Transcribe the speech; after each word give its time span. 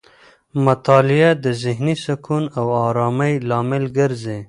مطالعه 0.65 1.31
د 1.43 1.45
ذهني 1.63 1.95
سکون 2.05 2.43
او 2.59 2.65
آرامۍ 2.87 3.33
لامل 3.49 3.83
ګرځي. 3.97 4.39